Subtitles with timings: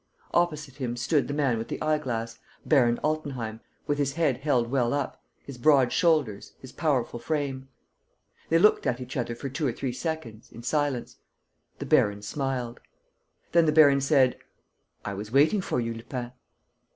[0.33, 4.71] Opposite him stood the man with the eye glass, Baron Altenheim, with his head held
[4.71, 7.69] well up, his broad shoulders, his powerful frame.
[8.49, 11.17] They looked at each other for two or three seconds, in silence.
[11.77, 12.79] The baron smiled.
[13.51, 14.39] Then the baron said:
[15.05, 16.31] "I was waiting for you, Lupin."